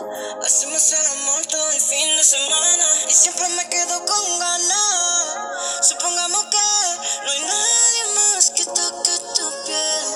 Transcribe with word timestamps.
Hacemos 0.00 0.92
el 0.92 1.06
amor 1.06 1.44
todo 1.50 1.72
el 1.72 1.80
fin 1.80 2.16
de 2.16 2.22
semana 2.22 2.84
y 3.08 3.10
siempre 3.10 3.48
me 3.48 3.68
quedo 3.68 3.98
con 4.06 4.38
ganas. 4.38 5.88
Supongamos 5.88 6.44
que 6.44 6.56
no 7.24 7.30
hay 7.32 7.40
nadie 7.40 8.04
más 8.14 8.50
que 8.50 8.64
toque 8.64 9.10
tu 9.34 9.50
piel. 9.66 10.06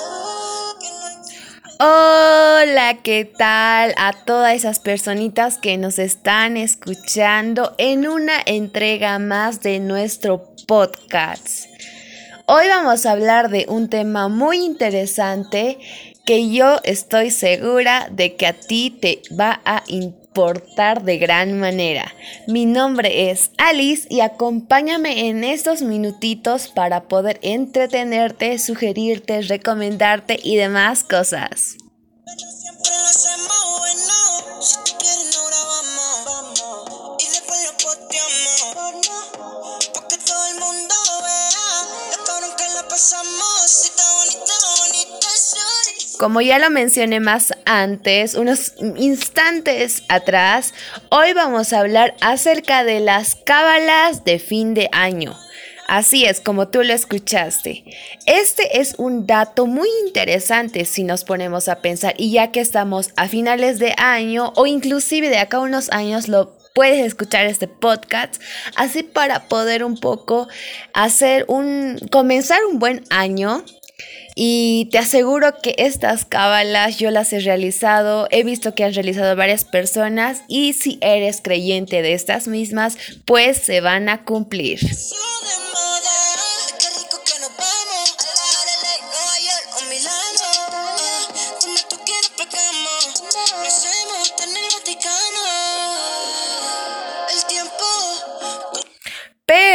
Hola, 1.81 2.99
¿qué 3.03 3.25
tal 3.25 3.93
a 3.97 4.13
todas 4.25 4.53
esas 4.53 4.79
personitas 4.79 5.57
que 5.57 5.77
nos 5.77 5.99
están 5.99 6.55
escuchando 6.55 7.75
en 7.77 8.07
una 8.07 8.41
entrega 8.45 9.19
más 9.19 9.59
de 9.59 9.81
nuestro 9.81 10.55
podcast? 10.65 11.65
Hoy 12.45 12.69
vamos 12.69 13.05
a 13.05 13.11
hablar 13.11 13.49
de 13.49 13.65
un 13.67 13.89
tema 13.89 14.29
muy 14.29 14.63
interesante 14.63 15.77
que 16.25 16.49
yo 16.49 16.77
estoy 16.83 17.31
segura 17.31 18.07
de 18.11 18.35
que 18.35 18.47
a 18.47 18.53
ti 18.53 18.89
te 18.89 19.21
va 19.37 19.61
a 19.65 19.83
importar 19.87 21.03
de 21.03 21.17
gran 21.17 21.59
manera. 21.59 22.13
Mi 22.47 22.65
nombre 22.65 23.29
es 23.29 23.51
Alice 23.57 24.07
y 24.09 24.21
acompáñame 24.21 25.27
en 25.27 25.43
estos 25.43 25.81
minutitos 25.81 26.69
para 26.69 27.03
poder 27.07 27.39
entretenerte, 27.41 28.57
sugerirte, 28.57 29.41
recomendarte 29.41 30.39
y 30.41 30.55
demás 30.55 31.03
cosas. 31.03 31.77
Como 46.19 46.41
ya 46.41 46.59
lo 46.59 46.69
mencioné 46.69 47.19
más 47.19 47.53
antes, 47.65 48.35
unos 48.35 48.73
instantes 48.97 50.03
atrás, 50.09 50.73
hoy 51.09 51.33
vamos 51.33 51.73
a 51.73 51.79
hablar 51.79 52.15
acerca 52.21 52.83
de 52.83 52.99
las 52.99 53.35
cábalas 53.35 54.23
de 54.23 54.39
fin 54.39 54.73
de 54.73 54.89
año. 54.91 55.35
Así 55.87 56.25
es, 56.25 56.39
como 56.39 56.69
tú 56.69 56.83
lo 56.83 56.93
escuchaste. 56.93 57.83
Este 58.25 58.79
es 58.79 58.95
un 58.97 59.27
dato 59.27 59.65
muy 59.65 59.89
interesante 60.05 60.85
si 60.85 61.03
nos 61.03 61.23
ponemos 61.23 61.67
a 61.67 61.81
pensar 61.81 62.13
y 62.17 62.31
ya 62.31 62.51
que 62.51 62.61
estamos 62.61 63.09
a 63.15 63.27
finales 63.27 63.79
de 63.79 63.93
año 63.97 64.53
o 64.55 64.65
inclusive 64.65 65.29
de 65.29 65.39
acá 65.39 65.57
a 65.57 65.61
unos 65.61 65.91
años 65.91 66.27
lo 66.29 66.57
puedes 66.73 67.05
escuchar 67.05 67.45
este 67.45 67.67
podcast 67.67 68.41
así 68.75 69.03
para 69.03 69.47
poder 69.47 69.83
un 69.83 69.99
poco 69.99 70.47
hacer 70.93 71.45
un 71.47 71.99
comenzar 72.09 72.65
un 72.65 72.79
buen 72.79 73.03
año 73.11 73.63
y 74.35 74.89
te 74.91 74.97
aseguro 74.97 75.59
que 75.61 75.75
estas 75.77 76.25
cábalas 76.25 76.97
yo 76.97 77.11
las 77.11 77.33
he 77.33 77.39
realizado, 77.39 78.27
he 78.31 78.43
visto 78.43 78.73
que 78.73 78.83
han 78.83 78.93
realizado 78.93 79.35
varias 79.35 79.65
personas 79.65 80.43
y 80.47 80.73
si 80.73 80.97
eres 81.01 81.41
creyente 81.41 82.01
de 82.01 82.13
estas 82.13 82.47
mismas, 82.47 82.97
pues 83.25 83.57
se 83.57 83.81
van 83.81 84.09
a 84.09 84.23
cumplir. 84.23 84.79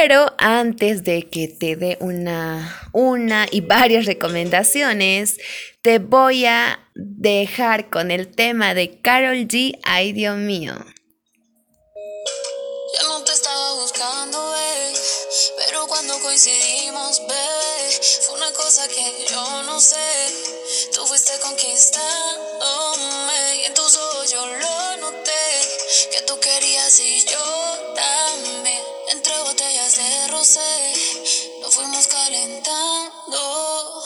Pero 0.09 0.33
antes 0.39 1.05
de 1.05 1.29
que 1.29 1.49
te 1.49 1.77
dé 1.77 1.99
una, 2.01 2.89
una 2.95 3.47
y 3.51 3.61
varias 3.61 4.07
recomendaciones, 4.07 5.37
te 5.83 5.99
voy 5.99 6.47
a 6.47 6.81
dejar 6.95 7.91
con 7.91 8.11
el 8.11 8.35
tema 8.35 8.73
de 8.73 9.03
Carol 9.03 9.47
G. 9.47 9.79
Ay, 9.83 10.15
Dios 10.15 10.39
mío. 10.39 10.73
Yo 12.97 13.03
no 13.07 13.23
te 13.23 13.33
estaba 13.33 13.75
buscando, 13.75 14.51
bebé, 14.51 14.95
pero 15.59 15.87
cuando 15.87 16.19
coincidimos, 16.21 17.21
bebé, 17.29 18.01
fue 18.27 18.39
una 18.39 18.51
cosa 18.53 18.89
que 18.89 19.27
yo 19.31 19.63
no 19.65 19.79
sé. 19.79 19.99
Tú 20.95 21.05
fuiste 21.05 21.33
conquistándome 21.43 23.57
y 23.61 23.65
en 23.67 23.75
tus 23.75 23.95
ojos 23.95 24.31
yo 24.31 24.47
lo 24.47 24.88
que 26.11 26.23
tú 26.23 26.39
querías 26.39 27.01
y 27.01 27.25
yo 27.25 27.95
también. 27.95 28.83
Entre 29.09 29.39
botellas 29.39 29.97
de 29.97 30.29
rosé, 30.29 30.93
nos 31.61 31.75
fuimos 31.75 32.07
calentando. 32.07 34.05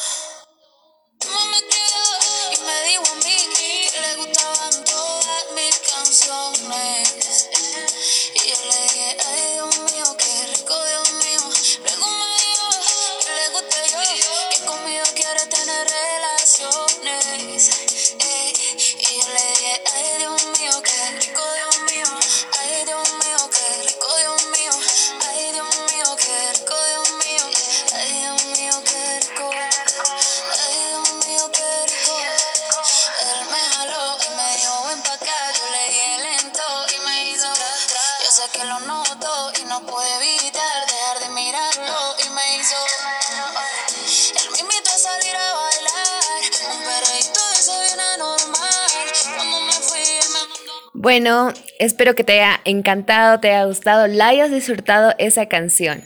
Bueno, 51.02 51.52
espero 51.80 52.14
que 52.14 52.22
te 52.22 52.34
haya 52.34 52.60
encantado, 52.64 53.40
te 53.40 53.48
haya 53.48 53.64
gustado, 53.64 54.06
la 54.06 54.28
hayas 54.28 54.52
disfrutado 54.52 55.14
esa 55.18 55.46
canción. 55.46 56.04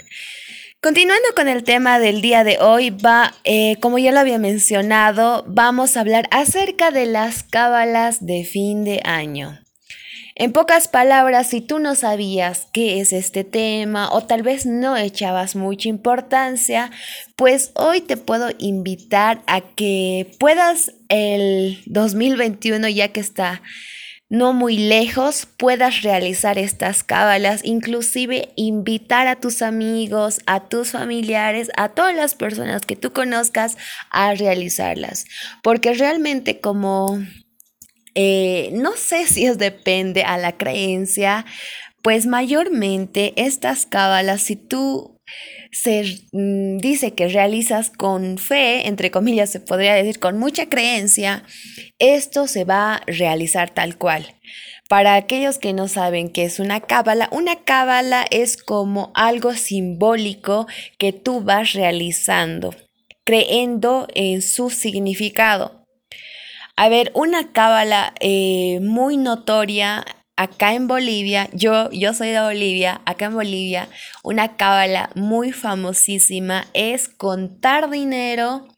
Continuando 0.80 1.28
con 1.36 1.48
el 1.48 1.64
tema 1.64 1.98
del 1.98 2.22
día 2.22 2.44
de 2.44 2.56
hoy, 2.60 2.96
eh, 3.44 3.76
como 3.80 3.98
ya 3.98 4.10
lo 4.10 4.20
había 4.20 4.38
mencionado, 4.38 5.44
vamos 5.46 5.98
a 5.98 6.00
hablar 6.00 6.26
acerca 6.30 6.92
de 6.92 7.04
las 7.04 7.42
cábalas 7.42 8.24
de 8.24 8.44
fin 8.44 8.84
de 8.84 9.02
año. 9.04 9.60
En 10.34 10.52
pocas 10.52 10.88
palabras, 10.88 11.50
si 11.50 11.60
tú 11.60 11.78
no 11.78 11.94
sabías 11.94 12.66
qué 12.72 12.98
es 12.98 13.12
este 13.12 13.44
tema 13.44 14.10
o 14.10 14.24
tal 14.24 14.42
vez 14.42 14.64
no 14.64 14.96
echabas 14.96 15.56
mucha 15.56 15.90
importancia, 15.90 16.90
pues 17.36 17.70
hoy 17.74 18.00
te 18.00 18.16
puedo 18.16 18.48
invitar 18.56 19.42
a 19.46 19.60
que 19.60 20.32
puedas 20.38 20.94
el 21.10 21.82
2021, 21.84 22.88
ya 22.88 23.08
que 23.08 23.20
está 23.20 23.60
no 24.28 24.52
muy 24.52 24.76
lejos, 24.76 25.46
puedas 25.56 26.02
realizar 26.02 26.58
estas 26.58 27.04
cábalas, 27.04 27.60
inclusive 27.64 28.52
invitar 28.56 29.28
a 29.28 29.36
tus 29.36 29.62
amigos, 29.62 30.40
a 30.46 30.68
tus 30.68 30.90
familiares, 30.90 31.70
a 31.76 31.90
todas 31.90 32.14
las 32.14 32.34
personas 32.34 32.82
que 32.84 32.96
tú 32.96 33.12
conozcas 33.12 33.76
a 34.10 34.34
realizarlas. 34.34 35.26
Porque 35.62 35.94
realmente 35.94 36.60
como 36.60 37.20
eh, 38.18 38.70
no 38.72 38.92
sé 38.92 39.26
si 39.26 39.44
es 39.44 39.58
depende 39.58 40.22
a 40.22 40.38
la 40.38 40.56
creencia, 40.56 41.44
pues 42.02 42.26
mayormente 42.26 43.34
estas 43.36 43.84
cábalas, 43.84 44.40
si 44.40 44.56
tú 44.56 45.15
se 45.72 46.20
mm, 46.32 46.78
dice 46.78 47.14
que 47.14 47.28
realizas 47.28 47.90
con 47.90 48.38
fe, 48.38 48.86
entre 48.86 49.10
comillas 49.10 49.50
se 49.50 49.60
podría 49.60 49.94
decir 49.94 50.18
con 50.18 50.38
mucha 50.38 50.68
creencia, 50.68 51.44
esto 51.98 52.46
se 52.46 52.64
va 52.64 52.94
a 52.94 53.02
realizar 53.06 53.70
tal 53.70 53.96
cual. 53.96 54.34
Para 54.88 55.16
aquellos 55.16 55.58
que 55.58 55.72
no 55.72 55.88
saben 55.88 56.28
qué 56.28 56.44
es 56.44 56.60
una 56.60 56.80
cábala, 56.80 57.28
una 57.32 57.64
cábala 57.64 58.24
es 58.30 58.56
como 58.56 59.10
algo 59.14 59.54
simbólico 59.54 60.68
que 60.98 61.12
tú 61.12 61.40
vas 61.40 61.72
realizando, 61.72 62.72
creyendo 63.24 64.06
en 64.14 64.42
su 64.42 64.70
significado. 64.70 65.84
A 66.76 66.88
ver, 66.88 67.10
una 67.14 67.52
cábala 67.52 68.14
eh, 68.20 68.78
muy 68.80 69.16
notoria 69.16 70.04
acá 70.36 70.74
en 70.74 70.86
Bolivia, 70.86 71.48
yo, 71.52 71.90
yo 71.90 72.14
soy 72.14 72.28
de 72.28 72.40
Bolivia, 72.40 73.00
acá 73.06 73.26
en 73.26 73.34
Bolivia, 73.34 73.88
una 74.22 74.56
cábala 74.56 75.10
muy 75.14 75.52
famosísima 75.52 76.66
es 76.74 77.08
contar 77.08 77.90
dinero 77.90 78.68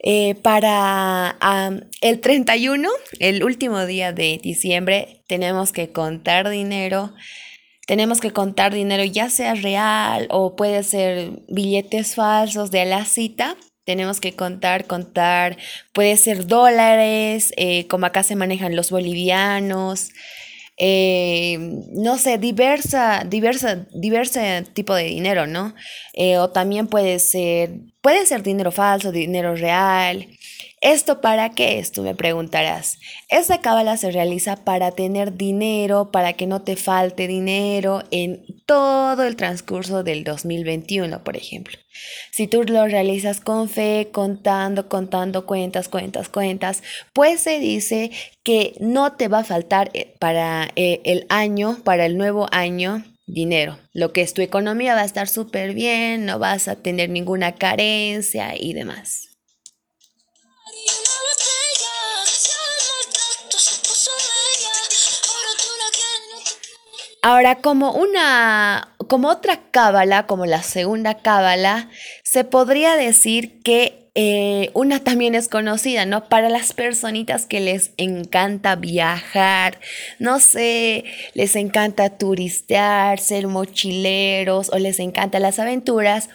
eh, 0.00 0.36
para 0.36 1.36
el 2.00 2.20
31, 2.20 2.88
el 3.18 3.42
último 3.42 3.84
día 3.84 4.12
de 4.12 4.38
diciembre, 4.42 5.22
tenemos 5.26 5.72
que 5.72 5.90
contar 5.90 6.48
dinero. 6.48 7.14
Tenemos 7.86 8.20
que 8.20 8.32
contar 8.32 8.74
dinero, 8.74 9.02
ya 9.02 9.30
sea 9.30 9.54
real 9.54 10.26
o 10.30 10.56
puede 10.56 10.82
ser 10.82 11.30
billetes 11.48 12.16
falsos 12.16 12.70
de 12.70 12.84
la 12.84 13.06
cita. 13.06 13.56
Tenemos 13.84 14.20
que 14.20 14.36
contar, 14.36 14.86
contar, 14.86 15.56
puede 15.94 16.18
ser 16.18 16.46
dólares, 16.46 17.54
eh, 17.56 17.86
como 17.86 18.04
acá 18.04 18.22
se 18.22 18.36
manejan 18.36 18.76
los 18.76 18.90
bolivianos. 18.90 20.10
Eh, 20.78 21.58
no 21.92 22.18
sé, 22.18 22.38
diversa, 22.38 23.24
diversa, 23.26 23.86
diversa 23.92 24.62
tipo 24.72 24.94
de 24.94 25.04
dinero, 25.04 25.46
¿no? 25.46 25.74
Eh, 26.14 26.38
o 26.38 26.50
también 26.50 26.86
puede 26.86 27.18
ser, 27.18 27.70
puede 28.00 28.26
ser 28.26 28.42
dinero 28.42 28.70
falso, 28.70 29.10
dinero 29.10 29.54
real. 29.56 30.28
¿Esto 30.80 31.20
para 31.20 31.50
qué 31.50 31.80
es? 31.80 31.90
Tú 31.90 32.02
me 32.02 32.14
preguntarás. 32.14 32.98
Esta 33.28 33.60
cábala 33.60 33.96
se 33.96 34.12
realiza 34.12 34.56
para 34.64 34.92
tener 34.92 35.36
dinero, 35.36 36.12
para 36.12 36.34
que 36.34 36.46
no 36.46 36.62
te 36.62 36.76
falte 36.76 37.26
dinero 37.26 38.04
en 38.12 38.44
todo 38.64 39.24
el 39.24 39.34
transcurso 39.34 40.04
del 40.04 40.22
2021, 40.22 41.24
por 41.24 41.36
ejemplo. 41.36 41.76
Si 42.30 42.46
tú 42.46 42.62
lo 42.62 42.86
realizas 42.86 43.40
con 43.40 43.68
fe, 43.68 44.10
contando, 44.12 44.88
contando 44.88 45.46
cuentas, 45.46 45.88
cuentas, 45.88 46.28
cuentas, 46.28 46.84
pues 47.12 47.40
se 47.40 47.58
dice 47.58 48.12
que 48.44 48.74
no 48.78 49.14
te 49.14 49.26
va 49.26 49.40
a 49.40 49.44
faltar 49.44 49.90
eh, 49.94 50.14
para 50.20 50.70
eh, 50.76 51.00
el 51.04 51.26
año, 51.28 51.78
para 51.82 52.06
el 52.06 52.16
nuevo 52.16 52.46
año, 52.52 53.04
dinero. 53.26 53.78
Lo 53.92 54.12
que 54.12 54.22
es 54.22 54.32
tu 54.32 54.42
economía 54.42 54.94
va 54.94 55.02
a 55.02 55.06
estar 55.06 55.26
súper 55.28 55.74
bien, 55.74 56.24
no 56.24 56.38
vas 56.38 56.68
a 56.68 56.76
tener 56.76 57.10
ninguna 57.10 57.56
carencia 57.56 58.54
y 58.56 58.74
demás. 58.74 59.27
Ahora, 67.30 67.56
como 67.56 67.92
una, 67.92 68.96
como 69.06 69.28
otra 69.28 69.60
cábala, 69.70 70.26
como 70.26 70.46
la 70.46 70.62
segunda 70.62 71.18
cábala, 71.18 71.90
se 72.24 72.42
podría 72.44 72.96
decir 72.96 73.60
que 73.60 74.10
eh, 74.14 74.70
una 74.72 75.00
también 75.00 75.34
es 75.34 75.50
conocida, 75.50 76.06
¿no? 76.06 76.30
Para 76.30 76.48
las 76.48 76.72
personitas 76.72 77.44
que 77.44 77.60
les 77.60 77.90
encanta 77.98 78.76
viajar, 78.76 79.78
no 80.18 80.40
sé, 80.40 81.04
les 81.34 81.54
encanta 81.54 82.16
turistear, 82.16 83.20
ser 83.20 83.46
mochileros 83.46 84.70
o 84.72 84.78
les 84.78 84.98
encantan 84.98 85.42
las 85.42 85.58
aventuras, 85.58 86.30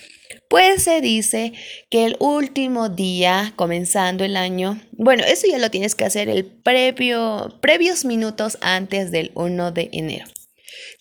pues 0.47 0.83
se 0.83 1.01
dice 1.01 1.53
que 1.89 2.05
el 2.05 2.17
último 2.19 2.89
día, 2.89 3.53
comenzando 3.55 4.23
el 4.23 4.37
año, 4.37 4.79
bueno, 4.91 5.23
eso 5.25 5.47
ya 5.49 5.57
lo 5.57 5.71
tienes 5.71 5.95
que 5.95 6.05
hacer 6.05 6.29
el 6.29 6.45
previo, 6.45 7.57
previos 7.61 8.05
minutos 8.05 8.59
antes 8.61 9.09
del 9.09 9.31
1 9.33 9.71
de 9.71 9.89
enero. 9.91 10.25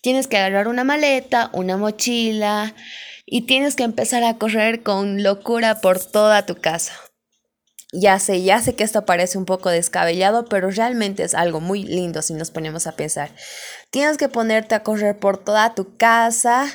Tienes 0.03 0.27
que 0.27 0.35
agarrar 0.35 0.67
una 0.67 0.83
maleta, 0.83 1.49
una 1.53 1.77
mochila 1.77 2.75
y 3.25 3.43
tienes 3.43 3.77
que 3.77 3.83
empezar 3.83 4.25
a 4.25 4.37
correr 4.37 4.83
con 4.83 5.23
locura 5.23 5.79
por 5.79 5.97
toda 5.97 6.45
tu 6.45 6.55
casa. 6.55 6.91
Ya 7.95 8.17
sé, 8.17 8.41
ya 8.41 8.59
sé 8.59 8.73
que 8.73 8.83
esto 8.83 9.05
parece 9.05 9.37
un 9.37 9.45
poco 9.45 9.69
descabellado, 9.69 10.45
pero 10.45 10.71
realmente 10.71 11.21
es 11.21 11.35
algo 11.35 11.59
muy 11.59 11.83
lindo 11.83 12.23
si 12.23 12.33
nos 12.33 12.49
ponemos 12.49 12.87
a 12.87 12.93
pensar. 12.93 13.29
Tienes 13.91 14.17
que 14.17 14.29
ponerte 14.29 14.73
a 14.73 14.81
correr 14.81 15.19
por 15.19 15.37
toda 15.37 15.75
tu 15.75 15.95
casa, 15.95 16.65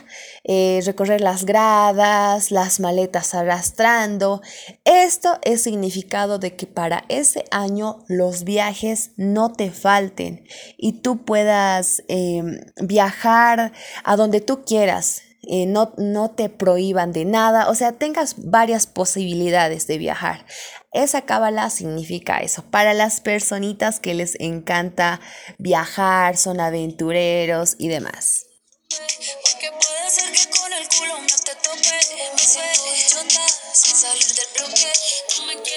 eh, 0.44 0.80
recorrer 0.86 1.20
las 1.20 1.44
gradas, 1.44 2.52
las 2.52 2.78
maletas 2.78 3.34
arrastrando. 3.34 4.42
Esto 4.84 5.40
es 5.42 5.62
significado 5.62 6.38
de 6.38 6.54
que 6.54 6.68
para 6.68 7.04
ese 7.08 7.44
año 7.50 8.04
los 8.06 8.44
viajes 8.44 9.10
no 9.16 9.52
te 9.52 9.72
falten 9.72 10.46
y 10.76 11.00
tú 11.00 11.24
puedas 11.24 12.04
em, 12.06 12.60
viajar 12.80 13.72
a 14.04 14.14
donde 14.14 14.40
tú 14.40 14.64
quieras. 14.64 15.22
Eh, 15.50 15.64
no, 15.64 15.94
no 15.96 16.30
te 16.30 16.50
prohíban 16.50 17.12
de 17.12 17.24
nada, 17.24 17.70
o 17.70 17.74
sea, 17.74 17.92
tengas 17.92 18.34
varias 18.36 18.86
posibilidades 18.86 19.86
de 19.86 19.96
viajar. 19.96 20.44
Esa 20.92 21.22
cábala 21.22 21.70
significa 21.70 22.40
eso. 22.40 22.62
Para 22.70 22.92
las 22.92 23.20
personitas 23.22 23.98
que 23.98 24.12
les 24.12 24.38
encanta 24.40 25.20
viajar, 25.56 26.36
son 26.36 26.60
aventureros 26.60 27.76
y 27.78 27.88
demás. 27.88 28.44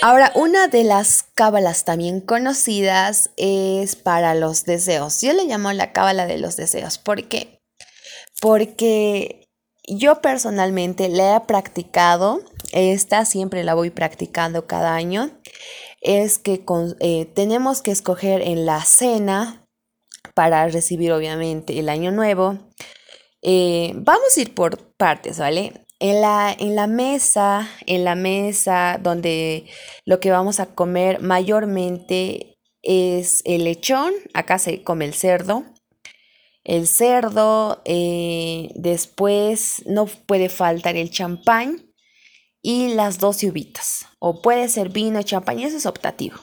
Ahora, 0.02 0.32
una 0.36 0.68
de 0.68 0.84
las 0.84 1.24
cábalas 1.34 1.86
también 1.86 2.20
conocidas 2.20 3.30
es 3.38 3.96
para 3.96 4.36
los 4.36 4.66
deseos. 4.66 5.22
Yo 5.22 5.32
le 5.32 5.46
llamo 5.46 5.72
la 5.72 5.94
cábala 5.94 6.26
de 6.26 6.40
los 6.40 6.58
deseos. 6.58 6.98
¿Por 6.98 7.30
qué? 7.30 7.62
Porque 8.42 9.41
yo 9.88 10.22
personalmente 10.22 11.10
la 11.10 11.38
he 11.38 11.40
practicado 11.42 12.42
esta 12.72 13.26
siempre 13.26 13.64
la 13.64 13.74
voy 13.74 13.90
practicando 13.90 14.66
cada 14.66 14.96
año, 14.96 15.32
es 16.02 16.40
que 16.40 16.64
eh, 17.00 17.26
tenemos 17.26 17.82
que 17.82 17.92
escoger 17.92 18.42
en 18.42 18.66
la 18.66 18.84
cena 18.84 19.66
para 20.34 20.68
recibir 20.68 21.12
obviamente 21.12 21.78
el 21.80 21.90
año 21.90 22.12
nuevo. 22.12 22.58
Eh, 23.42 23.94
vamos 23.96 24.38
a 24.38 24.42
ir 24.42 24.54
por 24.54 24.78
partes, 24.94 25.40
¿vale? 25.40 25.74
En 26.00 26.22
la, 26.22 26.56
en 26.58 26.76
la 26.76 26.88
mesa, 26.88 27.70
en 27.86 28.04
la 28.04 28.16
mesa 28.16 29.00
donde 29.02 29.66
lo 30.06 30.20
que 30.20 30.32
vamos 30.32 30.60
a 30.60 30.68
comer 30.68 31.22
mayormente 31.22 32.58
es 32.82 33.44
el 33.46 33.66
lechón, 33.66 34.12
acá 34.34 34.58
se 34.58 34.82
come 34.82 35.06
el 35.06 35.14
cerdo, 35.14 35.64
el 36.64 36.88
cerdo, 36.88 37.82
eh, 37.86 38.70
después 38.76 39.84
no 39.86 40.06
puede 40.06 40.50
faltar 40.50 40.96
el 40.96 41.10
champán, 41.10 41.92
y 42.62 42.94
las 42.94 43.20
12 43.20 43.50
uvitas. 43.50 44.06
O 44.20 44.42
puede 44.42 44.70
ser 44.70 44.90
vino, 44.90 45.22
champaña, 45.24 45.68
eso 45.68 45.78
es 45.78 45.86
optativo. 45.86 46.38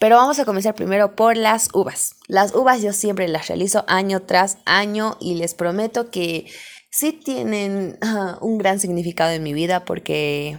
Pero 0.00 0.16
vamos 0.16 0.38
a 0.38 0.44
comenzar 0.44 0.74
primero 0.74 1.14
por 1.14 1.36
las 1.36 1.68
uvas. 1.72 2.16
Las 2.26 2.54
uvas 2.54 2.82
yo 2.82 2.92
siempre 2.92 3.28
las 3.28 3.46
realizo 3.46 3.84
año 3.86 4.22
tras 4.22 4.58
año 4.64 5.16
y 5.20 5.36
les 5.36 5.54
prometo 5.54 6.10
que 6.10 6.46
sí 6.90 7.12
tienen 7.12 7.98
ah, 8.02 8.38
un 8.40 8.58
gran 8.58 8.80
significado 8.80 9.30
en 9.30 9.44
mi 9.44 9.52
vida 9.52 9.84
porque, 9.84 10.58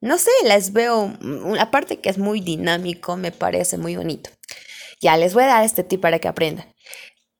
no 0.00 0.18
sé, 0.18 0.32
las 0.44 0.72
veo, 0.72 1.16
aparte 1.60 2.00
que 2.00 2.10
es 2.10 2.18
muy 2.18 2.40
dinámico, 2.40 3.16
me 3.16 3.30
parece 3.30 3.78
muy 3.78 3.94
bonito. 3.94 4.30
Ya 5.00 5.16
les 5.16 5.32
voy 5.34 5.44
a 5.44 5.48
dar 5.48 5.64
este 5.64 5.84
tip 5.84 6.00
para 6.00 6.18
que 6.18 6.28
aprendan 6.28 6.72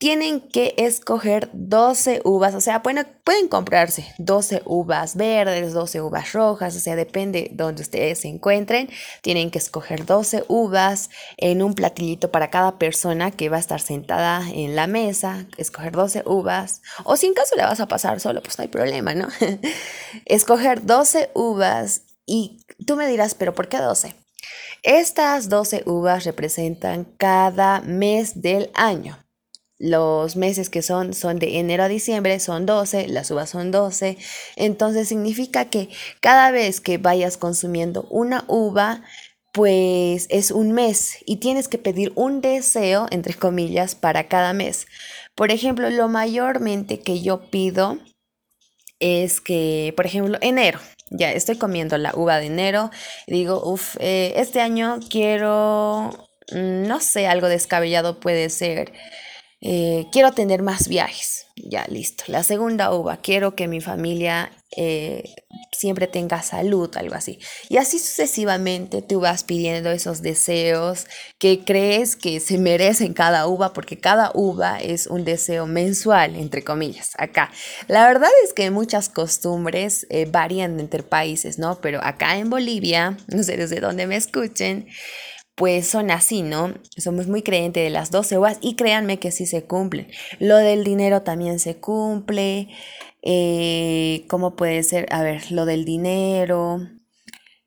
tienen 0.03 0.41
que 0.41 0.75
escoger 0.79 1.49
12 1.53 2.23
uvas, 2.25 2.57
o 2.57 2.61
sea, 2.61 2.81
bueno, 2.81 3.05
pueden 3.23 3.47
comprarse 3.47 4.13
12 4.19 4.63
uvas 4.65 5.15
verdes, 5.15 5.73
12 5.73 6.03
uvas 6.03 6.33
rojas, 6.33 6.75
o 6.75 6.81
sea, 6.81 6.97
depende 6.97 7.51
de 7.53 7.55
donde 7.55 7.83
ustedes 7.83 8.19
se 8.19 8.27
encuentren. 8.27 8.91
Tienen 9.21 9.53
que 9.53 9.59
escoger 9.59 10.05
12 10.05 10.43
uvas 10.49 11.09
en 11.37 11.63
un 11.63 11.75
platillito 11.75 12.33
para 12.33 12.51
cada 12.51 12.81
persona 12.81 13.31
que 13.31 13.49
va 13.49 13.59
a 13.59 13.61
estar 13.61 13.81
sentada 13.81 14.43
en 14.53 14.75
la 14.75 14.89
mesa, 14.89 15.47
escoger 15.57 15.93
12 15.93 16.25
uvas, 16.27 16.83
o 17.05 17.17
si 17.17 17.29
en 17.29 17.35
caso 17.35 17.55
le 17.55 17.63
vas 17.63 17.79
a 17.79 17.87
pasar 17.87 18.19
solo, 18.19 18.43
pues 18.43 18.59
no 18.59 18.63
hay 18.63 18.69
problema, 18.69 19.15
¿no? 19.15 19.29
escoger 20.25 20.85
12 20.85 21.31
uvas 21.35 22.03
y 22.27 22.67
tú 22.89 22.97
me 22.97 23.07
dirás, 23.07 23.37
pero 23.37 23.55
¿por 23.55 23.69
qué 23.69 23.77
12? 23.77 24.17
Estas 24.83 25.49
12 25.49 25.85
uvas 25.87 26.25
representan 26.25 27.05
cada 27.05 27.83
mes 27.83 28.43
del 28.43 28.73
año. 28.75 29.22
Los 29.83 30.37
meses 30.37 30.71
que 30.71 30.81
son 30.81 31.13
son 31.13 31.41
de 31.41 31.59
enero 31.59 31.83
a 31.83 31.89
diciembre, 31.89 32.39
son 32.39 32.67
12, 32.67 33.09
las 33.09 33.33
uvas 33.33 33.51
son 33.51 33.73
12. 33.73 34.17
Entonces 34.55 35.09
significa 35.09 35.71
que 35.71 35.89
cada 36.21 36.53
vez 36.53 36.81
que 36.81 36.99
vayas 36.99 37.37
consumiendo 37.37 38.07
una 38.09 38.45
uva, 38.47 39.03
pues 39.53 40.29
es 40.31 40.53
un 40.53 40.71
mes 40.71 41.17
y 41.27 41.39
tienes 41.39 41.67
que 41.67 41.79
pedir 41.79 42.13
un 42.15 42.41
deseo, 42.41 43.09
entre 43.11 43.35
comillas, 43.35 43.97
para 43.97 44.29
cada 44.29 44.53
mes. 44.53 44.87
Por 45.35 45.51
ejemplo, 45.51 45.91
lo 45.91 46.07
mayormente 46.07 47.01
que 47.01 47.21
yo 47.21 47.51
pido 47.51 47.99
es 49.01 49.41
que, 49.41 49.93
por 49.97 50.07
ejemplo, 50.07 50.39
enero, 50.43 50.79
ya 51.11 51.33
estoy 51.33 51.57
comiendo 51.59 51.99
la 51.99 52.13
uva 52.15 52.39
de 52.39 52.47
enero, 52.47 52.93
digo, 53.27 53.61
uff, 53.69 53.97
eh, 53.99 54.35
este 54.37 54.61
año 54.61 55.01
quiero, 55.11 56.11
mm, 56.53 56.87
no 56.87 57.01
sé, 57.01 57.27
algo 57.27 57.49
descabellado 57.49 58.21
puede 58.21 58.49
ser 58.49 58.93
eh, 59.65 60.07
quiero 60.11 60.33
tener 60.33 60.61
más 60.61 60.89
viajes. 60.89 61.47
Ya, 61.55 61.87
listo. 61.89 62.25
La 62.27 62.43
segunda 62.43 62.93
uva, 62.93 63.19
quiero 63.19 63.55
que 63.55 63.69
mi 63.69 63.81
familia 63.81 64.51
eh, 64.77 65.23
siempre 65.71 66.09
tenga 66.09 66.43
salud, 66.43 66.91
algo 66.97 67.15
así. 67.15 67.39
Y 67.69 67.77
así 67.77 68.01
sucesivamente 68.01 69.03
tú 69.03 69.21
vas 69.21 69.45
pidiendo 69.45 69.93
esos 69.93 70.21
deseos 70.21 71.07
que 71.39 71.65
crees 71.65 72.17
que 72.17 72.41
se 72.41 72.59
merecen 72.59 73.15
cada 73.15 73.47
uva, 73.47 73.73
porque 73.73 74.01
cada 74.01 74.33
uva 74.35 74.79
es 74.81 75.07
un 75.07 75.25
deseo 75.25 75.67
mensual, 75.67 76.35
entre 76.35 76.65
comillas, 76.65 77.13
acá. 77.17 77.53
La 77.87 78.05
verdad 78.07 78.31
es 78.45 78.53
que 78.53 78.71
muchas 78.73 79.09
costumbres 79.09 80.07
eh, 80.11 80.27
varían 80.29 80.81
entre 80.81 81.05
países, 81.05 81.61
¿no? 81.61 81.81
Pero 81.81 82.01
acá 82.03 82.37
en 82.39 82.51
Bolivia, 82.51 83.17
no 83.29 83.45
sé 83.45 83.57
desde 83.57 83.79
dónde 83.79 84.09
me 84.09 84.17
escuchen, 84.17 84.89
pues 85.55 85.87
son 85.87 86.11
así, 86.11 86.43
¿no? 86.43 86.75
Somos 86.97 87.27
muy 87.27 87.43
creyentes 87.43 87.85
de 87.85 87.91
las 87.91 88.11
12 88.11 88.39
uvas 88.39 88.59
y 88.61 88.75
créanme 88.75 89.19
que 89.19 89.31
sí 89.31 89.47
se 89.47 89.65
cumplen. 89.65 90.09
Lo 90.39 90.57
del 90.57 90.85
dinero 90.85 91.23
también 91.23 91.59
se 91.59 91.77
cumple. 91.77 92.69
Eh, 93.23 94.25
¿Cómo 94.29 94.57
puede 94.57 94.83
ser? 94.83 95.07
A 95.11 95.23
ver, 95.23 95.53
lo 95.53 95.67
del 95.67 95.85
dinero. 95.85 96.81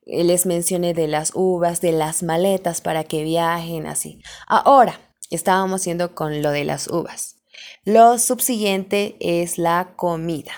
Les 0.06 0.46
mencioné 0.46 0.94
de 0.94 1.08
las 1.08 1.32
uvas, 1.36 1.82
de 1.82 1.92
las 1.92 2.24
maletas 2.24 2.82
para 2.82 3.04
que 3.04 3.24
viajen 3.24 3.88
así. 3.88 4.22
Ahora, 4.48 5.00
estábamos 5.30 5.82
haciendo 5.82 6.14
con 6.16 6.42
lo 6.42 6.52
de 6.52 6.66
las 6.66 6.88
uvas. 6.88 7.38
Lo 7.84 8.18
subsiguiente 8.18 9.16
es 9.20 9.58
la 9.58 9.94
comida. 9.96 10.54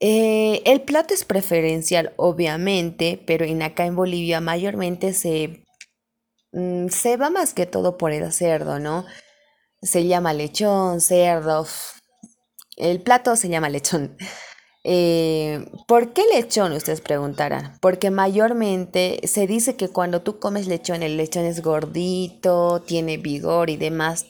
Eh, 0.00 0.62
el 0.66 0.82
plato 0.82 1.14
es 1.14 1.24
preferencial, 1.24 2.12
obviamente, 2.16 3.22
pero 3.26 3.44
en 3.46 3.62
acá 3.62 3.86
en 3.86 3.96
Bolivia 3.96 4.40
mayormente 4.40 5.14
se, 5.14 5.65
mm, 6.56 6.88
se 6.88 7.16
va 7.16 7.30
más 7.30 7.54
que 7.54 7.66
todo 7.66 7.96
por 7.98 8.12
el 8.12 8.32
cerdo, 8.32 8.78
¿no? 8.78 9.06
Se 9.82 10.06
llama 10.06 10.32
lechón, 10.32 11.00
cerdo. 11.00 11.66
El 12.76 13.02
plato 13.02 13.36
se 13.36 13.48
llama 13.48 13.68
lechón. 13.68 14.16
Eh, 14.88 15.68
¿Por 15.88 16.12
qué 16.12 16.22
lechón? 16.32 16.70
Ustedes 16.70 17.00
preguntarán. 17.00 17.76
Porque 17.80 18.12
mayormente 18.12 19.18
se 19.24 19.48
dice 19.48 19.74
que 19.74 19.88
cuando 19.88 20.22
tú 20.22 20.38
comes 20.38 20.68
lechón, 20.68 21.02
el 21.02 21.16
lechón 21.16 21.44
es 21.44 21.60
gordito, 21.60 22.82
tiene 22.86 23.16
vigor 23.16 23.68
y 23.68 23.76
demás 23.76 24.26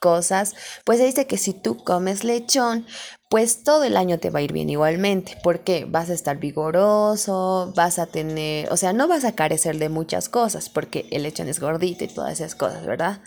cosas. 0.00 0.56
Pues 0.84 0.98
se 0.98 1.06
dice 1.06 1.28
que 1.28 1.38
si 1.38 1.54
tú 1.54 1.76
comes 1.84 2.24
lechón, 2.24 2.84
pues 3.32 3.64
todo 3.64 3.84
el 3.84 3.96
año 3.96 4.18
te 4.18 4.28
va 4.28 4.40
a 4.40 4.42
ir 4.42 4.52
bien 4.52 4.68
igualmente, 4.68 5.38
porque 5.42 5.86
vas 5.88 6.10
a 6.10 6.12
estar 6.12 6.36
vigoroso, 6.36 7.72
vas 7.74 7.98
a 7.98 8.04
tener, 8.04 8.70
o 8.70 8.76
sea, 8.76 8.92
no 8.92 9.08
vas 9.08 9.24
a 9.24 9.34
carecer 9.34 9.78
de 9.78 9.88
muchas 9.88 10.28
cosas, 10.28 10.68
porque 10.68 11.06
el 11.10 11.22
lechón 11.22 11.48
es 11.48 11.58
gordito 11.58 12.04
y 12.04 12.08
todas 12.08 12.34
esas 12.34 12.54
cosas, 12.54 12.84
¿verdad? 12.84 13.22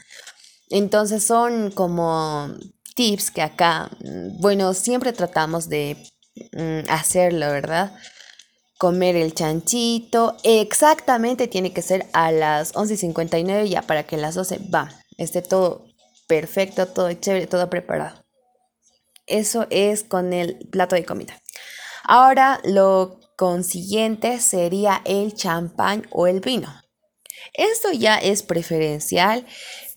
Entonces 0.70 1.24
son 1.24 1.72
como 1.72 2.54
tips 2.94 3.32
que 3.32 3.42
acá, 3.42 3.90
mm, 4.00 4.40
bueno, 4.42 4.76
siempre 4.76 5.12
tratamos 5.12 5.70
de 5.70 5.98
mm, 6.52 6.88
hacerlo, 6.88 7.48
¿verdad? 7.48 7.92
Comer 8.78 9.16
el 9.16 9.34
chanchito, 9.34 10.38
exactamente 10.44 11.48
tiene 11.48 11.74
que 11.74 11.82
ser 11.82 12.06
a 12.14 12.32
las 12.32 12.76
11.59 12.76 13.68
ya 13.70 13.82
para 13.82 14.04
que 14.04 14.18
las 14.18 14.36
12 14.36 14.60
va, 14.72 14.92
esté 15.18 15.42
todo 15.42 15.88
perfecto, 16.28 16.86
todo 16.86 17.12
chévere, 17.12 17.48
todo 17.48 17.72
preparado. 17.72 18.25
Eso 19.28 19.68
es 19.70 20.04
con 20.04 20.34
el 20.34 20.58
plato 20.70 20.96
de 20.96 21.06
comida. 21.06 21.42
Ahora 22.04 22.62
lo 22.64 23.20
consiguiente 23.36 24.40
sería 24.40 25.02
el 25.06 25.34
champán 25.34 26.08
o 26.12 26.28
el 26.28 26.40
vino. 26.40 26.74
Esto 27.54 27.92
ya 27.92 28.18
es 28.18 28.44
preferencial, 28.44 29.46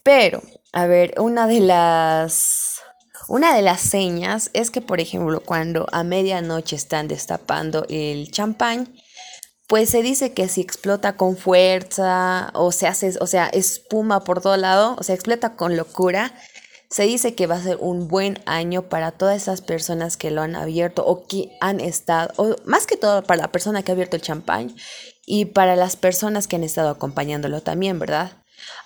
pero 0.03 0.43
a 0.73 0.87
ver, 0.87 1.15
una 1.19 1.47
de 1.47 1.61
las 1.61 2.81
una 3.29 3.55
de 3.55 3.61
las 3.61 3.81
señas 3.81 4.49
es 4.55 4.71
que, 4.71 4.81
por 4.81 5.01
ejemplo, 5.01 5.41
cuando 5.41 5.87
a 5.93 6.03
medianoche 6.03 6.77
están 6.77 7.09
destapando 7.09 7.85
el 7.91 8.31
champán, 8.31 8.95
pues 9.67 9.91
se 9.91 10.03
dice 10.03 10.33
que 10.33 10.49
si 10.49 10.63
explota 10.63 11.17
con 11.17 11.37
fuerza 11.37 12.51
o 12.55 12.73
se 12.73 12.87
hace, 12.87 13.13
o 13.21 13.27
sea, 13.27 13.47
espuma 13.49 14.25
por 14.25 14.41
todo 14.41 14.57
lado, 14.57 14.97
o 14.99 15.03
sea, 15.03 15.15
explota 15.15 15.57
con 15.57 15.77
locura, 15.77 16.35
se 16.91 17.03
dice 17.03 17.35
que 17.35 17.47
va 17.47 17.57
a 17.57 17.63
ser 17.63 17.77
un 17.81 18.09
buen 18.09 18.39
año 18.47 18.83
para 18.83 19.13
todas 19.13 19.37
esas 19.37 19.61
personas 19.61 20.17
que 20.17 20.31
lo 20.31 20.43
han 20.43 20.57
abierto 20.57 21.05
o 21.07 21.27
que 21.27 21.51
han 21.61 21.81
estado, 21.81 22.33
o 22.37 22.57
más 22.65 22.87
que 22.87 22.97
todo 22.97 23.23
para 23.23 23.43
la 23.43 23.53
persona 23.53 23.83
que 23.83 23.93
ha 23.93 23.95
abierto 23.95 24.17
el 24.17 24.23
champán 24.23 24.75
y 25.27 25.47
para 25.47 25.77
las 25.77 25.97
personas 25.97 26.49
que 26.49 26.57
han 26.57 26.65
estado 26.65 26.89
acompañándolo 26.89 27.61
también, 27.61 27.99
¿verdad? 27.99 28.33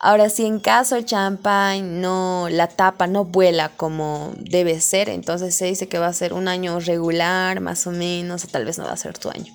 Ahora, 0.01 0.29
si 0.29 0.45
en 0.45 0.59
caso 0.59 0.97
el 0.97 1.07
champán 1.07 2.01
no, 2.01 2.49
la 2.51 2.69
tapa 2.69 3.07
no 3.07 3.25
vuela 3.25 3.71
como 3.71 4.35
debe 4.37 4.81
ser, 4.81 5.09
entonces 5.09 5.55
se 5.55 5.67
dice 5.67 5.89
que 5.89 5.99
va 5.99 6.09
a 6.09 6.13
ser 6.13 6.33
un 6.33 6.49
año 6.49 6.81
regular, 6.81 7.61
más 7.61 7.87
o 7.87 7.93
menos, 7.93 8.45
o 8.45 8.49
tal 8.49 8.65
vez 8.65 8.79
no 8.79 8.85
va 8.85 8.93
a 8.93 8.97
ser 8.97 9.17
tu 9.17 9.31
año. 9.31 9.55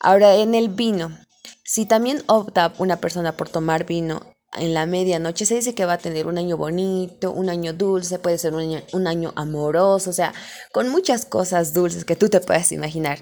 Ahora, 0.00 0.34
en 0.34 0.54
el 0.56 0.68
vino, 0.68 1.16
si 1.62 1.86
también 1.86 2.22
opta 2.26 2.72
una 2.78 2.96
persona 2.96 3.36
por 3.36 3.48
tomar 3.48 3.86
vino 3.86 4.31
en 4.54 4.74
la 4.74 4.86
medianoche 4.86 5.46
se 5.46 5.54
dice 5.54 5.74
que 5.74 5.86
va 5.86 5.94
a 5.94 5.98
tener 5.98 6.26
un 6.26 6.38
año 6.38 6.56
bonito, 6.56 7.32
un 7.32 7.48
año 7.48 7.72
dulce, 7.72 8.18
puede 8.18 8.38
ser 8.38 8.54
un 8.54 8.60
año, 8.60 8.82
un 8.92 9.06
año 9.06 9.32
amoroso, 9.36 10.10
o 10.10 10.12
sea, 10.12 10.34
con 10.72 10.88
muchas 10.88 11.24
cosas 11.24 11.72
dulces 11.72 12.04
que 12.04 12.16
tú 12.16 12.28
te 12.28 12.40
puedes 12.40 12.72
imaginar. 12.72 13.18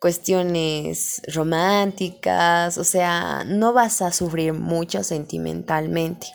Cuestiones 0.00 1.20
románticas, 1.34 2.78
o 2.78 2.84
sea, 2.84 3.42
no 3.44 3.72
vas 3.72 4.00
a 4.00 4.12
sufrir 4.12 4.52
mucho 4.52 5.02
sentimentalmente. 5.02 6.28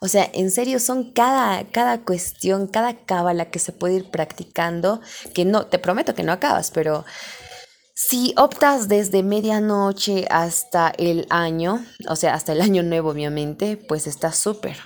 O 0.00 0.06
sea, 0.06 0.30
en 0.32 0.50
serio 0.50 0.78
son 0.78 1.12
cada, 1.12 1.64
cada 1.70 2.02
cuestión, 2.02 2.68
cada 2.68 3.04
cábala 3.04 3.50
que 3.50 3.58
se 3.58 3.72
puede 3.72 3.94
ir 3.94 4.10
practicando, 4.10 5.00
que 5.34 5.44
no, 5.44 5.66
te 5.66 5.78
prometo 5.78 6.14
que 6.14 6.22
no 6.22 6.32
acabas, 6.32 6.70
pero 6.70 7.04
si 8.08 8.34
optas 8.36 8.88
desde 8.88 9.22
medianoche 9.22 10.26
hasta 10.28 10.92
el 10.98 11.26
año, 11.30 11.86
o 12.08 12.16
sea, 12.16 12.34
hasta 12.34 12.52
el 12.52 12.60
año 12.60 12.82
nuevo 12.82 13.10
obviamente, 13.10 13.76
pues 13.76 14.08
está 14.08 14.32
súper. 14.32 14.76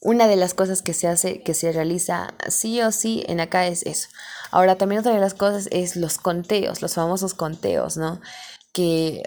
Una 0.00 0.28
de 0.28 0.36
las 0.36 0.54
cosas 0.54 0.80
que 0.80 0.94
se 0.94 1.08
hace, 1.08 1.42
que 1.42 1.52
se 1.52 1.72
realiza 1.72 2.32
sí 2.48 2.80
o 2.80 2.92
sí 2.92 3.24
en 3.26 3.40
acá 3.40 3.66
es 3.66 3.82
eso. 3.86 4.08
Ahora 4.52 4.76
también 4.76 5.00
otra 5.00 5.12
de 5.12 5.20
las 5.20 5.34
cosas 5.34 5.68
es 5.72 5.96
los 5.96 6.18
conteos, 6.18 6.80
los 6.80 6.94
famosos 6.94 7.34
conteos, 7.34 7.96
¿no? 7.96 8.20
Que 8.72 9.24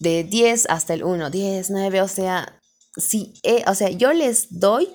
de 0.00 0.24
10 0.24 0.66
hasta 0.68 0.94
el 0.94 1.04
1, 1.04 1.30
10, 1.30 1.70
9, 1.70 2.02
o 2.02 2.08
sea, 2.08 2.60
sí, 2.96 3.34
eh, 3.44 3.62
o 3.68 3.74
sea, 3.76 3.88
yo 3.90 4.12
les 4.12 4.58
doy 4.58 4.88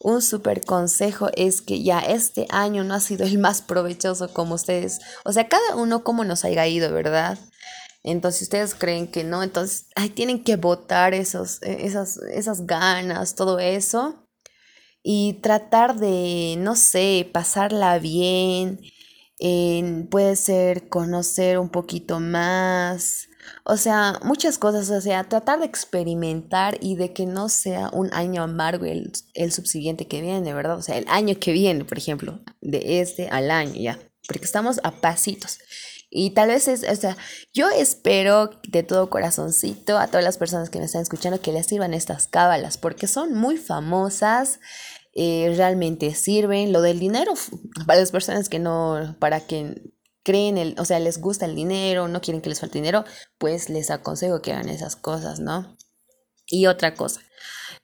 un 0.00 0.22
super 0.22 0.64
consejo 0.64 1.28
es 1.34 1.62
que 1.62 1.82
ya 1.82 2.00
este 2.00 2.46
año 2.50 2.84
no 2.84 2.94
ha 2.94 3.00
sido 3.00 3.24
el 3.26 3.38
más 3.38 3.62
provechoso 3.62 4.32
como 4.32 4.54
ustedes, 4.54 5.00
o 5.24 5.32
sea, 5.32 5.48
cada 5.48 5.76
uno 5.76 6.04
como 6.04 6.24
nos 6.24 6.44
haya 6.44 6.66
ido, 6.66 6.92
¿verdad? 6.92 7.38
Entonces, 8.06 8.42
ustedes 8.42 8.76
creen 8.76 9.08
que 9.08 9.24
no, 9.24 9.42
entonces, 9.42 9.88
ay, 9.96 10.10
tienen 10.10 10.44
que 10.44 10.54
votar 10.54 11.12
esos, 11.12 11.60
e, 11.62 11.86
esas, 11.86 12.18
esas 12.18 12.64
ganas, 12.64 13.34
todo 13.34 13.58
eso. 13.58 14.28
Y 15.02 15.40
tratar 15.42 15.96
de, 15.98 16.54
no 16.58 16.76
sé, 16.76 17.28
pasarla 17.32 17.98
bien. 17.98 18.80
puede 20.10 20.36
ser 20.36 20.88
conocer 20.88 21.58
un 21.58 21.68
poquito 21.68 22.20
más. 22.20 23.26
O 23.64 23.76
sea, 23.76 24.18
muchas 24.22 24.58
cosas, 24.58 24.90
o 24.90 25.00
sea, 25.00 25.24
tratar 25.24 25.60
de 25.60 25.66
experimentar 25.66 26.78
y 26.80 26.96
de 26.96 27.12
que 27.12 27.26
no 27.26 27.48
sea 27.48 27.90
un 27.92 28.12
año 28.12 28.42
amargo 28.42 28.84
el, 28.84 29.12
el 29.34 29.52
subsiguiente 29.52 30.06
que 30.06 30.20
viene, 30.20 30.54
¿verdad? 30.54 30.78
O 30.78 30.82
sea, 30.82 30.96
el 30.96 31.06
año 31.08 31.36
que 31.38 31.52
viene, 31.52 31.84
por 31.84 31.98
ejemplo, 31.98 32.40
de 32.60 33.00
este 33.00 33.28
al 33.28 33.50
año 33.50 33.74
ya, 33.74 33.98
porque 34.26 34.44
estamos 34.44 34.80
a 34.82 34.90
pasitos. 34.90 35.58
Y 36.08 36.30
tal 36.30 36.48
vez 36.48 36.68
es, 36.68 36.84
o 36.88 36.96
sea, 36.96 37.16
yo 37.52 37.68
espero 37.68 38.50
de 38.68 38.82
todo 38.82 39.10
corazoncito 39.10 39.98
a 39.98 40.06
todas 40.06 40.24
las 40.24 40.38
personas 40.38 40.70
que 40.70 40.78
me 40.78 40.84
están 40.84 41.02
escuchando 41.02 41.40
que 41.40 41.52
les 41.52 41.66
sirvan 41.66 41.94
estas 41.94 42.28
cábalas, 42.28 42.78
porque 42.78 43.06
son 43.06 43.34
muy 43.34 43.56
famosas, 43.56 44.60
eh, 45.14 45.52
realmente 45.56 46.14
sirven. 46.14 46.72
Lo 46.72 46.80
del 46.80 47.00
dinero, 47.00 47.34
para 47.86 48.00
las 48.00 48.12
personas 48.12 48.48
que 48.48 48.58
no, 48.58 49.16
para 49.18 49.40
que 49.40 49.82
creen, 50.26 50.58
el, 50.58 50.74
o 50.76 50.84
sea, 50.84 50.98
les 50.98 51.20
gusta 51.20 51.46
el 51.46 51.54
dinero, 51.54 52.08
no 52.08 52.20
quieren 52.20 52.42
que 52.42 52.48
les 52.48 52.58
falte 52.58 52.78
dinero, 52.78 53.04
pues 53.38 53.70
les 53.70 53.92
aconsejo 53.92 54.42
que 54.42 54.52
hagan 54.52 54.68
esas 54.68 54.96
cosas, 54.96 55.38
¿no? 55.38 55.76
Y 56.48 56.66
otra 56.66 56.94
cosa, 56.94 57.20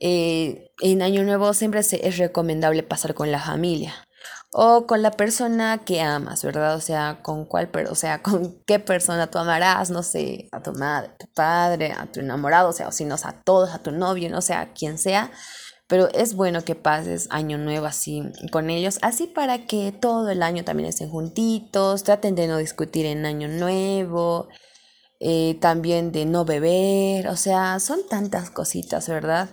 eh, 0.01 0.73
en 0.81 1.03
Año 1.03 1.23
Nuevo 1.23 1.55
siempre 1.55 1.81
es 1.81 2.19
recomendable 2.19 2.83
pasar 2.83 3.15
con 3.15 3.31
la 3.31 3.41
familia 3.41 3.95
o 4.53 4.89
con 4.89 5.03
la 5.03 5.13
persona 5.13 5.83
que 5.85 6.01
amas, 6.01 6.43
¿verdad? 6.43 6.75
O 6.75 6.81
sea, 6.81 7.21
con 7.23 7.45
cuál, 7.47 7.71
o 7.89 7.95
sea, 7.95 8.23
con 8.23 8.61
qué 8.67 8.81
persona 8.81 9.31
tú 9.31 9.39
amarás, 9.39 9.91
no 9.91 10.03
sé, 10.03 10.49
a 10.51 10.61
tu 10.61 10.73
madre, 10.73 11.11
a 11.15 11.17
tu 11.19 11.33
padre, 11.33 11.93
a 11.97 12.11
tu 12.11 12.19
enamorado, 12.19 12.71
o 12.71 12.73
sea, 12.73 12.89
o 12.89 12.93
si 12.93 13.05
no, 13.05 13.15
a 13.23 13.43
todos, 13.45 13.71
a 13.71 13.79
tu 13.85 13.93
novio, 13.93 14.29
no 14.31 14.41
sé, 14.43 14.55
a 14.55 14.73
quien 14.73 14.99
sea, 14.99 15.31
pero 15.93 16.09
es 16.15 16.35
bueno 16.35 16.65
que 16.65 16.75
pases 16.75 17.27
año 17.29 17.59
nuevo 17.59 17.85
así 17.85 18.23
con 18.51 18.71
ellos, 18.71 18.99
así 19.03 19.27
para 19.27 19.67
que 19.67 19.93
todo 19.93 20.31
el 20.31 20.43
año 20.43 20.65
también 20.65 20.89
estén 20.89 21.11
juntitos, 21.11 22.03
traten 22.03 22.35
de 22.35 22.47
no 22.47 22.57
discutir 22.57 23.05
en 23.05 23.27
año 23.27 23.47
nuevo, 23.47 24.49
eh, 25.21 25.59
también 25.61 26.11
de 26.11 26.25
no 26.25 26.47
beber, 26.47 27.29
o 27.29 27.37
sea, 27.37 27.79
son 27.79 28.09
tantas 28.09 28.49
cositas, 28.49 29.07
¿verdad? 29.07 29.51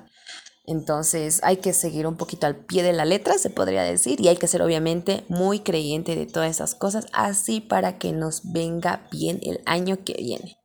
Entonces 0.65 1.41
hay 1.43 1.57
que 1.57 1.73
seguir 1.73 2.07
un 2.07 2.15
poquito 2.15 2.47
al 2.47 2.55
pie 2.55 2.83
de 2.83 2.93
la 2.93 3.03
letra, 3.03 3.37
se 3.37 3.49
podría 3.49 3.83
decir, 3.83 4.21
y 4.21 4.29
hay 4.29 4.37
que 4.37 4.47
ser 4.47 4.61
obviamente 4.61 5.25
muy 5.27 5.59
creyente 5.59 6.15
de 6.15 6.25
todas 6.25 6.49
esas 6.49 6.73
cosas, 6.73 7.07
así 7.11 7.59
para 7.59 7.97
que 7.97 8.13
nos 8.13 8.53
venga 8.53 9.05
bien 9.11 9.41
el 9.43 9.59
año 9.65 10.05
que 10.05 10.13
viene. 10.13 10.58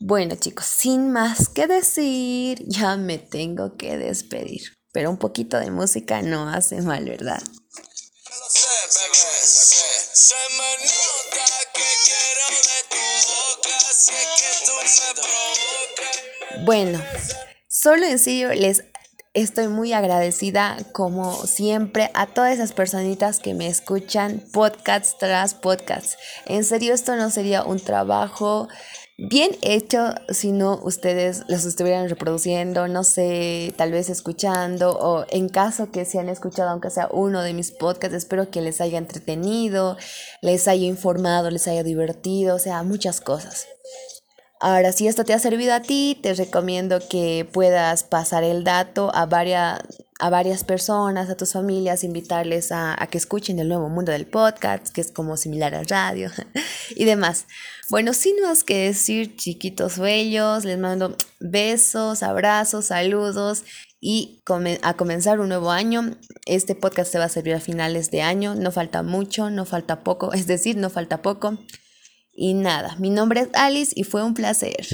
Bueno 0.00 0.36
chicos, 0.36 0.64
sin 0.66 1.10
más 1.10 1.48
que 1.48 1.66
decir, 1.66 2.62
ya 2.68 2.96
me 2.96 3.18
tengo 3.18 3.76
que 3.76 3.96
despedir. 3.96 4.60
Pero 4.92 5.10
un 5.10 5.18
poquito 5.18 5.58
de 5.58 5.72
música 5.72 6.22
no 6.22 6.48
hace 6.48 6.80
mal, 6.82 7.04
¿verdad? 7.04 7.42
Bueno, 16.64 17.02
solo 17.66 18.06
en 18.06 18.20
serio 18.20 18.54
les 18.54 18.84
estoy 19.34 19.66
muy 19.66 19.92
agradecida 19.92 20.76
como 20.92 21.44
siempre 21.44 22.12
a 22.14 22.26
todas 22.26 22.54
esas 22.54 22.72
personitas 22.72 23.40
que 23.40 23.54
me 23.54 23.66
escuchan 23.66 24.44
podcast 24.52 25.18
tras 25.18 25.54
podcast. 25.54 26.18
En 26.46 26.64
serio, 26.64 26.94
esto 26.94 27.16
no 27.16 27.30
sería 27.30 27.64
un 27.64 27.80
trabajo 27.80 28.68
bien 29.18 29.50
hecho 29.62 30.14
si 30.28 30.52
no 30.52 30.80
ustedes 30.82 31.42
los 31.48 31.64
estuvieran 31.64 32.08
reproduciendo, 32.08 32.86
no 32.86 33.02
sé, 33.02 33.74
tal 33.76 33.90
vez 33.90 34.08
escuchando 34.08 34.92
o 34.92 35.26
en 35.30 35.48
caso 35.48 35.90
que 35.90 36.04
se 36.04 36.20
han 36.20 36.28
escuchado 36.28 36.70
aunque 36.70 36.90
sea 36.90 37.08
uno 37.10 37.42
de 37.42 37.52
mis 37.52 37.72
podcasts, 37.72 38.16
espero 38.16 38.50
que 38.50 38.60
les 38.60 38.80
haya 38.80 38.96
entretenido, 38.96 39.96
les 40.40 40.68
haya 40.68 40.86
informado, 40.86 41.50
les 41.50 41.66
haya 41.66 41.82
divertido, 41.82 42.54
o 42.54 42.58
sea, 42.60 42.84
muchas 42.84 43.20
cosas. 43.20 43.66
Ahora, 44.60 44.92
si 44.92 45.06
esto 45.06 45.24
te 45.24 45.34
ha 45.34 45.38
servido 45.38 45.72
a 45.72 45.82
ti, 45.82 46.18
te 46.20 46.34
recomiendo 46.34 46.98
que 47.08 47.48
puedas 47.52 48.02
pasar 48.02 48.42
el 48.42 48.64
dato 48.64 49.14
a 49.14 49.26
varias, 49.26 49.80
a 50.18 50.30
varias 50.30 50.64
personas, 50.64 51.30
a 51.30 51.36
tus 51.36 51.52
familias, 51.52 52.04
invitarles 52.04 52.72
a, 52.72 53.00
a 53.00 53.06
que 53.06 53.18
escuchen 53.18 53.58
el 53.58 53.68
nuevo 53.68 53.88
mundo 53.88 54.12
del 54.12 54.26
podcast, 54.26 54.88
que 54.88 55.00
es 55.00 55.12
como 55.12 55.36
similar 55.36 55.74
al 55.74 55.86
radio 55.86 56.30
y 56.90 57.04
demás. 57.04 57.46
Bueno, 57.90 58.12
sin 58.12 58.40
más 58.42 58.64
que 58.64 58.86
decir, 58.86 59.36
chiquitos 59.36 59.98
bellos, 59.98 60.64
les 60.64 60.78
mando 60.78 61.16
besos, 61.40 62.22
abrazos, 62.22 62.86
saludos 62.86 63.64
y 64.00 64.42
a 64.82 64.94
comenzar 64.94 65.40
un 65.40 65.48
nuevo 65.48 65.70
año. 65.70 66.16
Este 66.46 66.74
podcast 66.74 67.12
te 67.12 67.18
va 67.18 67.24
a 67.24 67.30
servir 67.30 67.54
a 67.54 67.60
finales 67.60 68.10
de 68.10 68.22
año, 68.22 68.54
no 68.54 68.72
falta 68.72 69.02
mucho, 69.02 69.50
no 69.50 69.64
falta 69.64 70.04
poco, 70.04 70.32
es 70.34 70.46
decir, 70.46 70.76
no 70.76 70.90
falta 70.90 71.22
poco. 71.22 71.58
Y 72.32 72.54
nada, 72.54 72.96
mi 72.98 73.10
nombre 73.10 73.40
es 73.40 73.48
Alice 73.54 73.92
y 73.96 74.04
fue 74.04 74.22
un 74.22 74.34
placer. 74.34 74.86